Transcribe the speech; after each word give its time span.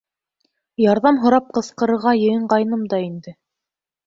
Ярҙам 0.83 1.19
һорап 1.25 1.51
ҡысҡырырға 1.59 2.15
йыйынғайным 2.23 2.89
да 2.97 3.03
инде. 3.05 3.37